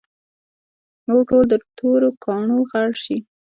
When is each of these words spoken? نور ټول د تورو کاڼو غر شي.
نور 1.07 1.21
ټول 1.29 1.43
د 1.51 1.53
تورو 1.77 2.09
کاڼو 2.23 2.57
غر 2.71 2.89
شي. 3.03 3.17